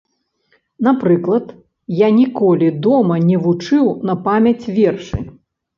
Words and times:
Напрыклад, 0.87 1.45
я 1.99 2.09
ніколі 2.21 2.73
дома 2.89 3.21
не 3.29 3.37
вучыў 3.45 3.85
на 4.11 4.21
памяць 4.31 4.65
вершы. 4.81 5.17